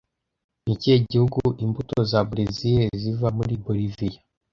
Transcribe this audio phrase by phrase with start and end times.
[0.63, 4.19] Ni ikihe gihugu imbuto za Berezile ziva muri Boliviya